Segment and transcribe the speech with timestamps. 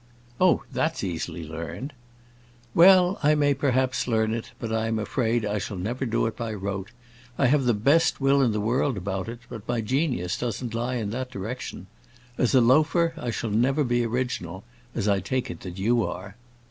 [0.39, 1.93] "Oh, that's easily learned."
[2.73, 6.35] "Well, I may perhaps learn it, but I am afraid I shall never do it
[6.35, 6.89] by rote.
[7.37, 10.95] I have the best will in the world about it, but my genius doesn't lie
[10.95, 11.85] in that direction.
[12.35, 14.63] As a loafer I shall never be original,
[14.95, 16.35] as I take it that you are."